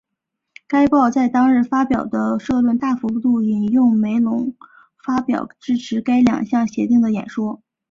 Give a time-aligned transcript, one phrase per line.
[0.65, 4.55] 该报在当日发表的社论大幅度引用梅隆尼
[5.05, 7.61] 发表支持该两项协定的演说。